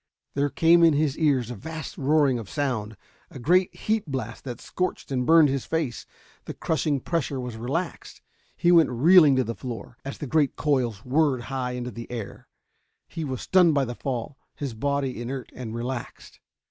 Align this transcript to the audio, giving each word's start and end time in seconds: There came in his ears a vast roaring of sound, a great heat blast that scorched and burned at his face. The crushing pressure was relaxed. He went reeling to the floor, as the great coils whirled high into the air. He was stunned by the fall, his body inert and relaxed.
There 0.33 0.49
came 0.49 0.83
in 0.83 0.93
his 0.95 1.15
ears 1.19 1.51
a 1.51 1.55
vast 1.55 1.95
roaring 1.95 2.39
of 2.39 2.49
sound, 2.49 2.97
a 3.29 3.37
great 3.37 3.75
heat 3.75 4.07
blast 4.09 4.45
that 4.45 4.59
scorched 4.59 5.11
and 5.11 5.27
burned 5.27 5.47
at 5.49 5.51
his 5.51 5.65
face. 5.67 6.07
The 6.45 6.55
crushing 6.55 6.99
pressure 6.99 7.39
was 7.39 7.55
relaxed. 7.55 8.23
He 8.57 8.71
went 8.71 8.89
reeling 8.89 9.35
to 9.35 9.43
the 9.43 9.53
floor, 9.53 9.97
as 10.03 10.17
the 10.17 10.25
great 10.25 10.55
coils 10.55 11.05
whirled 11.05 11.41
high 11.53 11.73
into 11.73 11.91
the 11.91 12.09
air. 12.11 12.47
He 13.07 13.23
was 13.23 13.43
stunned 13.43 13.75
by 13.75 13.85
the 13.85 13.93
fall, 13.93 14.39
his 14.55 14.73
body 14.73 15.21
inert 15.21 15.51
and 15.53 15.75
relaxed. 15.75 16.39